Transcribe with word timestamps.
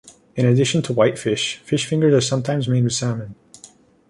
In 0.35 0.47
addition 0.47 0.81
to 0.81 0.93
white 0.93 1.19
fish, 1.19 1.57
fish 1.57 1.85
fingers 1.85 2.15
are 2.15 2.27
sometimes 2.27 2.67
made 2.67 2.83
with 2.83 2.93
salmon. 2.93 3.35